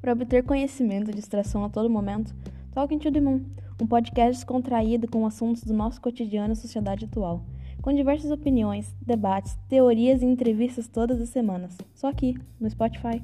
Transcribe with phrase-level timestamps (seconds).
[0.00, 2.34] Para obter conhecimento e distração a todo momento,
[2.72, 3.42] Talking to the Moon,
[3.80, 7.44] um podcast descontraído com assuntos do nosso cotidiano e sociedade atual,
[7.82, 13.22] com diversas opiniões, debates, teorias e entrevistas todas as semanas, só aqui, no Spotify.